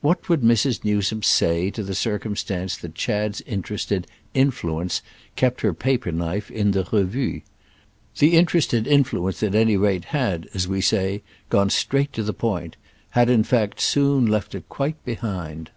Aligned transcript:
What 0.00 0.28
would 0.28 0.40
Mrs. 0.42 0.82
Newsome 0.82 1.22
say 1.22 1.70
to 1.70 1.84
the 1.84 1.94
circumstance 1.94 2.76
that 2.78 2.96
Chad's 2.96 3.40
interested 3.42 4.08
"influence" 4.34 5.02
kept 5.36 5.60
her 5.60 5.72
paper 5.72 6.10
knife 6.10 6.50
in 6.50 6.72
the 6.72 6.82
Revue? 6.90 7.42
The 8.18 8.36
interested 8.36 8.88
influence 8.88 9.40
at 9.44 9.54
any 9.54 9.76
rate 9.76 10.06
had, 10.06 10.48
as 10.52 10.66
we 10.66 10.80
say, 10.80 11.22
gone 11.48 11.70
straight 11.70 12.12
to 12.14 12.24
the 12.24 12.34
point—had 12.34 13.30
in 13.30 13.44
fact 13.44 13.80
soon 13.80 14.26
left 14.26 14.52
it 14.56 14.68
quite 14.68 14.96
behind. 15.04 15.70